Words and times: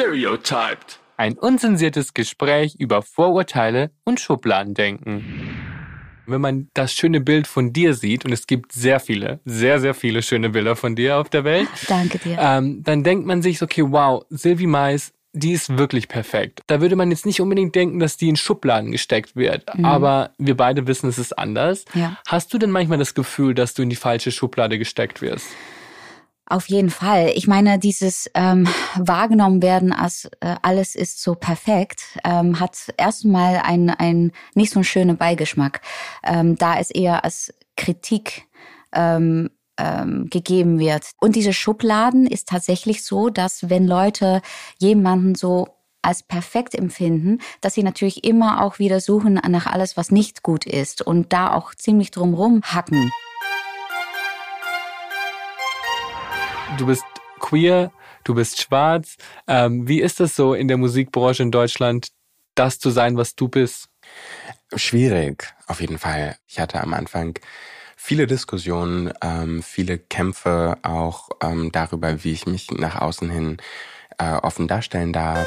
Stereotyped. 0.00 1.00
Ein 1.16 1.36
unzensiertes 1.36 2.14
Gespräch 2.14 2.76
über 2.78 3.02
Vorurteile 3.02 3.90
und 4.04 4.20
Schubladendenken. 4.20 5.24
Wenn 6.26 6.40
man 6.40 6.68
das 6.74 6.92
schöne 6.92 7.20
Bild 7.20 7.48
von 7.48 7.72
dir 7.72 7.94
sieht, 7.94 8.24
und 8.24 8.30
es 8.30 8.46
gibt 8.46 8.70
sehr 8.70 9.00
viele, 9.00 9.40
sehr, 9.44 9.80
sehr 9.80 9.94
viele 9.94 10.22
schöne 10.22 10.50
Bilder 10.50 10.76
von 10.76 10.94
dir 10.94 11.18
auf 11.18 11.28
der 11.28 11.42
Welt. 11.42 11.68
Danke 11.88 12.18
dir. 12.18 12.38
Ähm, 12.40 12.84
dann 12.84 13.02
denkt 13.02 13.26
man 13.26 13.42
sich, 13.42 13.60
okay, 13.60 13.82
wow, 13.84 14.24
Sylvie 14.30 14.68
Mais, 14.68 15.12
die 15.32 15.52
ist 15.52 15.78
wirklich 15.78 16.08
perfekt. 16.08 16.60
Da 16.66 16.80
würde 16.80 16.96
man 16.96 17.10
jetzt 17.10 17.26
nicht 17.26 17.40
unbedingt 17.40 17.74
denken, 17.74 18.00
dass 18.00 18.16
die 18.16 18.28
in 18.28 18.36
Schubladen 18.36 18.90
gesteckt 18.90 19.36
wird. 19.36 19.76
Mhm. 19.76 19.84
Aber 19.84 20.30
wir 20.38 20.56
beide 20.56 20.86
wissen, 20.86 21.08
es 21.08 21.18
ist 21.18 21.38
anders. 21.38 21.84
Ja. 21.94 22.18
Hast 22.26 22.52
du 22.52 22.58
denn 22.58 22.70
manchmal 22.70 22.98
das 22.98 23.14
Gefühl, 23.14 23.54
dass 23.54 23.74
du 23.74 23.82
in 23.82 23.90
die 23.90 23.96
falsche 23.96 24.32
Schublade 24.32 24.78
gesteckt 24.78 25.22
wirst? 25.22 25.46
Auf 26.46 26.68
jeden 26.68 26.90
Fall. 26.90 27.30
Ich 27.36 27.46
meine, 27.46 27.78
dieses 27.78 28.28
ähm, 28.34 28.66
wahrgenommen 28.96 29.62
werden 29.62 29.92
als 29.92 30.28
äh, 30.40 30.56
alles 30.62 30.96
ist 30.96 31.22
so 31.22 31.36
perfekt, 31.36 32.18
ähm, 32.24 32.58
hat 32.58 32.92
erstmal 32.96 33.58
ein, 33.58 33.88
ein 33.88 34.32
nicht 34.56 34.72
so 34.72 34.80
einen 34.80 34.84
schönen 34.84 35.16
Beigeschmack, 35.16 35.80
ähm, 36.24 36.56
da 36.56 36.80
es 36.80 36.90
eher 36.90 37.22
als 37.22 37.54
Kritik 37.76 38.48
ähm, 38.92 39.50
ähm, 39.80 40.28
gegeben 40.30 40.78
wird. 40.78 41.10
Und 41.20 41.36
diese 41.36 41.52
Schubladen 41.52 42.26
ist 42.26 42.48
tatsächlich 42.48 43.02
so, 43.04 43.30
dass 43.30 43.70
wenn 43.70 43.86
Leute 43.86 44.42
jemanden 44.78 45.34
so 45.34 45.68
als 46.02 46.22
perfekt 46.22 46.74
empfinden, 46.74 47.38
dass 47.60 47.74
sie 47.74 47.82
natürlich 47.82 48.24
immer 48.24 48.62
auch 48.62 48.78
wieder 48.78 49.00
suchen 49.00 49.34
nach 49.34 49.66
alles, 49.66 49.96
was 49.96 50.10
nicht 50.10 50.42
gut 50.42 50.66
ist 50.66 51.02
und 51.02 51.32
da 51.32 51.54
auch 51.54 51.74
ziemlich 51.74 52.10
drumrum 52.10 52.62
hacken. 52.62 53.10
du 56.80 56.86
bist 56.86 57.04
queer, 57.38 57.92
du 58.24 58.34
bist 58.34 58.62
schwarz. 58.62 59.16
Ähm, 59.46 59.86
wie 59.86 60.00
ist 60.00 60.20
es 60.20 60.34
so 60.34 60.54
in 60.54 60.68
der 60.68 60.78
Musikbranche 60.78 61.42
in 61.42 61.50
Deutschland, 61.50 62.08
das 62.54 62.78
zu 62.78 62.90
sein, 62.90 63.16
was 63.16 63.34
du 63.34 63.48
bist? 63.48 63.88
Schwierig, 64.74 65.52
auf 65.66 65.80
jeden 65.80 65.98
Fall. 65.98 66.36
Ich 66.46 66.58
hatte 66.58 66.80
am 66.80 66.94
Anfang 66.94 67.38
viele 68.02 68.26
Diskussionen, 68.26 69.12
ähm, 69.20 69.62
viele 69.62 69.98
Kämpfe 69.98 70.78
auch 70.82 71.28
ähm, 71.42 71.70
darüber, 71.70 72.24
wie 72.24 72.32
ich 72.32 72.46
mich 72.46 72.70
nach 72.70 73.00
außen 73.00 73.28
hin 73.28 73.58
äh, 74.18 74.32
offen 74.36 74.66
darstellen 74.66 75.12
darf. 75.12 75.46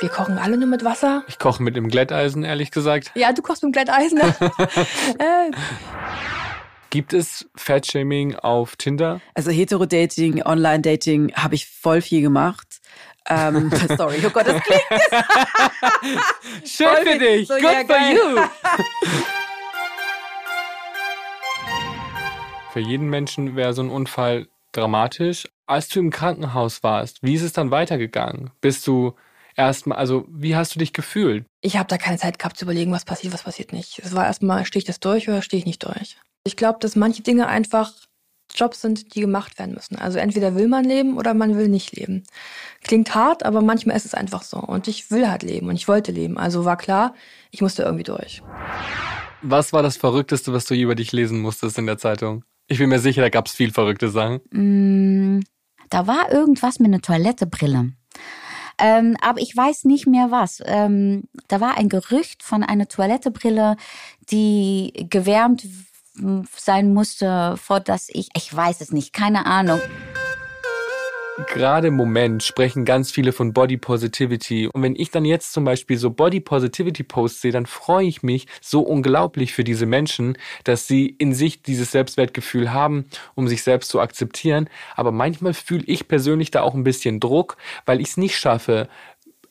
Wir 0.00 0.08
kochen 0.08 0.38
alle 0.38 0.56
nur 0.56 0.68
mit 0.68 0.84
Wasser. 0.84 1.24
Ich 1.26 1.38
koche 1.38 1.62
mit 1.62 1.76
dem 1.76 1.88
Glätteisen, 1.88 2.44
ehrlich 2.44 2.70
gesagt. 2.70 3.10
Ja, 3.14 3.32
du 3.32 3.42
kochst 3.42 3.62
mit 3.64 3.74
dem 3.74 3.84
Glätteisen. 3.84 4.20
äh. 5.18 5.50
Gibt 6.90 7.12
es 7.12 7.46
Fatshaming 7.56 8.36
auf 8.36 8.76
Tinder? 8.76 9.20
Also 9.34 9.50
Hetero-Dating, 9.50 10.42
Online-Dating 10.44 11.34
habe 11.34 11.56
ich 11.56 11.66
voll 11.66 12.00
viel 12.00 12.22
gemacht. 12.22 12.80
Ähm, 13.28 13.70
sorry, 13.96 14.22
oh 14.24 14.30
Gott, 14.30 14.46
das 14.46 14.62
klingt. 14.62 14.82
Schön 16.64 16.86
voll 16.88 17.06
für 17.06 17.18
dich. 17.18 17.48
So, 17.48 17.54
Good 17.54 17.64
ja, 17.64 17.84
for 17.84 17.96
you. 17.98 18.40
Für 22.72 22.80
jeden 22.80 23.10
Menschen 23.10 23.54
wäre 23.54 23.74
so 23.74 23.82
ein 23.82 23.90
Unfall 23.90 24.48
dramatisch. 24.72 25.46
Als 25.66 25.88
du 25.88 26.00
im 26.00 26.10
Krankenhaus 26.10 26.82
warst, 26.82 27.22
wie 27.22 27.34
ist 27.34 27.42
es 27.42 27.52
dann 27.52 27.70
weitergegangen? 27.70 28.50
Bist 28.62 28.86
du 28.86 29.14
erstmal, 29.56 29.98
also 29.98 30.24
wie 30.28 30.56
hast 30.56 30.74
du 30.74 30.78
dich 30.78 30.94
gefühlt? 30.94 31.44
Ich 31.60 31.76
habe 31.76 31.88
da 31.88 31.98
keine 31.98 32.16
Zeit 32.16 32.38
gehabt 32.38 32.56
zu 32.56 32.64
überlegen, 32.64 32.90
was 32.90 33.04
passiert, 33.04 33.34
was 33.34 33.42
passiert 33.42 33.72
nicht. 33.72 34.00
Es 34.02 34.14
war 34.14 34.24
erstmal, 34.24 34.64
stehe 34.64 34.80
ich 34.80 34.86
das 34.86 35.00
durch 35.00 35.28
oder 35.28 35.42
stehe 35.42 35.58
ich 35.58 35.66
nicht 35.66 35.84
durch? 35.84 36.16
Ich 36.44 36.56
glaube, 36.56 36.78
dass 36.80 36.96
manche 36.96 37.22
Dinge 37.22 37.46
einfach 37.46 37.92
Jobs 38.54 38.80
sind, 38.80 39.14
die 39.14 39.20
gemacht 39.20 39.58
werden 39.58 39.74
müssen. 39.74 39.96
Also 39.96 40.18
entweder 40.18 40.54
will 40.54 40.68
man 40.68 40.84
leben 40.84 41.18
oder 41.18 41.34
man 41.34 41.56
will 41.56 41.68
nicht 41.68 41.94
leben. 41.94 42.22
Klingt 42.82 43.14
hart, 43.14 43.44
aber 43.44 43.60
manchmal 43.60 43.96
ist 43.96 44.06
es 44.06 44.14
einfach 44.14 44.42
so. 44.42 44.58
Und 44.58 44.88
ich 44.88 45.10
will 45.10 45.30
halt 45.30 45.42
leben 45.42 45.68
und 45.68 45.76
ich 45.76 45.88
wollte 45.88 46.10
leben. 46.10 46.38
Also 46.38 46.64
war 46.64 46.78
klar, 46.78 47.14
ich 47.50 47.60
musste 47.60 47.82
irgendwie 47.82 48.04
durch. 48.04 48.42
Was 49.42 49.72
war 49.72 49.82
das 49.82 49.96
Verrückteste, 49.96 50.52
was 50.52 50.64
du 50.64 50.74
über 50.74 50.94
dich 50.94 51.12
lesen 51.12 51.40
musstest 51.40 51.76
in 51.76 51.86
der 51.86 51.98
Zeitung? 51.98 52.44
Ich 52.72 52.78
bin 52.78 52.88
mir 52.88 53.00
sicher, 53.00 53.20
da 53.20 53.28
gab 53.28 53.48
es 53.48 53.52
viel 53.52 53.70
verrückte 53.70 54.08
Sachen. 54.08 54.40
Mm, 54.50 55.40
da 55.90 56.06
war 56.06 56.32
irgendwas 56.32 56.78
mit 56.78 56.88
einer 56.88 57.02
Toilettebrille. 57.02 57.92
Ähm, 58.78 59.14
aber 59.20 59.42
ich 59.42 59.54
weiß 59.54 59.84
nicht 59.84 60.06
mehr 60.06 60.30
was. 60.30 60.62
Ähm, 60.64 61.24
da 61.48 61.60
war 61.60 61.76
ein 61.76 61.90
Gerücht 61.90 62.42
von 62.42 62.62
einer 62.62 62.88
Toilettebrille, 62.88 63.76
die 64.30 65.06
gewärmt 65.10 65.66
sein 66.56 66.94
musste, 66.94 67.58
vor 67.58 67.80
dass 67.80 68.08
ich, 68.08 68.30
ich 68.34 68.56
weiß 68.56 68.80
es 68.80 68.90
nicht, 68.90 69.12
keine 69.12 69.44
Ahnung. 69.44 69.80
Gerade 71.38 71.88
im 71.88 71.94
Moment 71.94 72.42
sprechen 72.42 72.84
ganz 72.84 73.10
viele 73.10 73.32
von 73.32 73.54
Body 73.54 73.78
Positivity. 73.78 74.66
Und 74.66 74.82
wenn 74.82 74.94
ich 74.94 75.10
dann 75.10 75.24
jetzt 75.24 75.54
zum 75.54 75.64
Beispiel 75.64 75.96
so 75.96 76.10
Body 76.10 76.40
Positivity 76.40 77.04
Posts 77.04 77.40
sehe, 77.40 77.52
dann 77.52 77.64
freue 77.64 78.06
ich 78.06 78.22
mich 78.22 78.46
so 78.60 78.82
unglaublich 78.82 79.54
für 79.54 79.64
diese 79.64 79.86
Menschen, 79.86 80.36
dass 80.64 80.86
sie 80.86 81.06
in 81.06 81.32
sich 81.32 81.62
dieses 81.62 81.90
Selbstwertgefühl 81.90 82.74
haben, 82.74 83.06
um 83.34 83.48
sich 83.48 83.62
selbst 83.62 83.88
zu 83.88 84.00
akzeptieren. 84.00 84.68
Aber 84.94 85.10
manchmal 85.10 85.54
fühle 85.54 85.84
ich 85.86 86.06
persönlich 86.06 86.50
da 86.50 86.60
auch 86.60 86.74
ein 86.74 86.84
bisschen 86.84 87.18
Druck, 87.18 87.56
weil 87.86 88.02
ich 88.02 88.08
es 88.08 88.16
nicht 88.18 88.36
schaffe, 88.36 88.88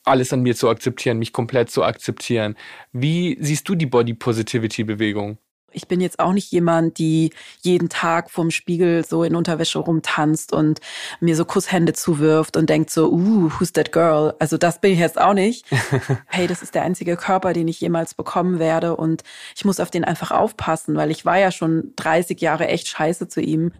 alles 0.03 0.31
an 0.33 0.43
mir 0.43 0.55
zu 0.55 0.69
akzeptieren, 0.69 1.17
mich 1.17 1.33
komplett 1.33 1.71
zu 1.71 1.83
akzeptieren. 1.83 2.55
Wie 2.91 3.37
siehst 3.41 3.67
du 3.67 3.73
die 3.73 3.87
Body 3.87 4.13
Positivity 4.13 4.83
Bewegung? 4.83 5.39
Ich 5.73 5.87
bin 5.87 6.01
jetzt 6.01 6.19
auch 6.19 6.33
nicht 6.33 6.51
jemand, 6.51 6.97
die 6.97 7.31
jeden 7.61 7.89
Tag 7.89 8.29
vorm 8.29 8.51
Spiegel 8.51 9.05
so 9.05 9.23
in 9.23 9.35
Unterwäsche 9.35 9.79
rumtanzt 9.79 10.53
und 10.53 10.79
mir 11.19 11.35
so 11.35 11.45
Kusshände 11.45 11.93
zuwirft 11.93 12.57
und 12.57 12.69
denkt 12.69 12.89
so, 12.89 13.11
uh, 13.11 13.51
who's 13.59 13.73
that 13.73 13.91
girl? 13.91 14.33
Also 14.39 14.57
das 14.57 14.81
bin 14.81 14.93
ich 14.93 14.99
jetzt 14.99 15.19
auch 15.19 15.33
nicht. 15.33 15.65
hey, 16.27 16.47
das 16.47 16.61
ist 16.61 16.75
der 16.75 16.83
einzige 16.83 17.15
Körper, 17.15 17.53
den 17.53 17.67
ich 17.67 17.79
jemals 17.79 18.13
bekommen 18.13 18.59
werde 18.59 18.95
und 18.95 19.23
ich 19.55 19.65
muss 19.65 19.79
auf 19.79 19.91
den 19.91 20.03
einfach 20.03 20.31
aufpassen, 20.31 20.95
weil 20.95 21.11
ich 21.11 21.25
war 21.25 21.37
ja 21.37 21.51
schon 21.51 21.93
30 21.95 22.41
Jahre 22.41 22.67
echt 22.67 22.87
scheiße 22.87 23.27
zu 23.27 23.41
ihm. 23.41 23.71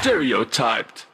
Stereotyped. 0.00 1.07